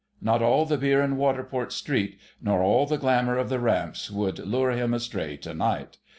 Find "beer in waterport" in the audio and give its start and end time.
0.79-1.71